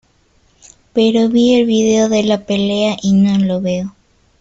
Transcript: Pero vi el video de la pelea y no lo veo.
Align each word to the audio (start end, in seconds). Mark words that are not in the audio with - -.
Pero 0.93 1.29
vi 1.29 1.53
el 1.53 1.67
video 1.67 2.09
de 2.09 2.23
la 2.23 2.43
pelea 2.43 2.97
y 3.03 3.13
no 3.13 3.37
lo 3.37 3.61
veo. 3.61 3.95